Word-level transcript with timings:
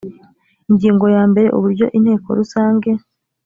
ingingo 0.69 1.05
ya 1.15 1.23
mbere 1.31 1.47
uburyo 1.57 1.85
inteko 1.97 2.27
rusange 2.39 2.89